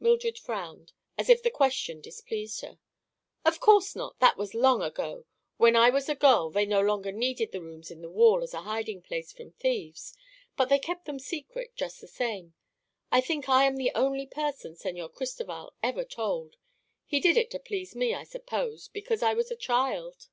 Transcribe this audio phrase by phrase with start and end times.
[0.00, 2.78] Mildred frowned, as if the question displeased her.
[3.44, 4.18] "Of course not.
[4.18, 5.26] That was long ago.
[5.58, 8.54] When I was a girl they no longer needed the rooms in the wall as
[8.54, 10.16] a hiding place from thieves;
[10.56, 12.54] but they kept them secret, just the same.
[13.12, 16.56] I think I am the only person Señor Cristoval ever told.
[17.04, 20.28] He did it to please me, I suppose, because I was a child."